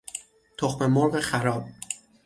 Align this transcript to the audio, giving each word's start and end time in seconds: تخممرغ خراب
تخممرغ 0.57 1.19
خراب 1.19 1.65